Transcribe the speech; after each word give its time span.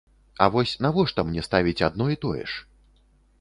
А 0.45 0.45
вось 0.55 0.71
навошта 0.85 1.25
мне 1.27 1.43
ставіць 1.49 1.85
адно 1.89 2.09
і 2.15 2.19
тое 2.25 2.41
ж? 2.49 2.65